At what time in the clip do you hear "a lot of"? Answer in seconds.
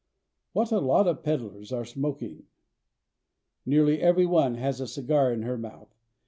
0.71-1.17